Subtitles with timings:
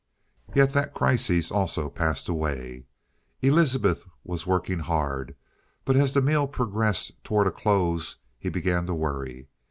[0.55, 2.85] Yet that crisis also passed away.
[3.43, 5.35] Elizabeth was working hard,
[5.85, 9.47] but as the meal progressed toward a close, he began to worry.